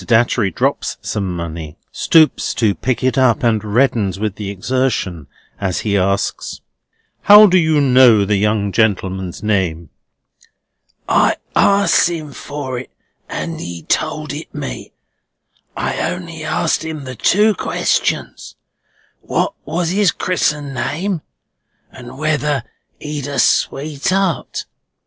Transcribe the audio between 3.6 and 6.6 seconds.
reddens with the exertion as he asks: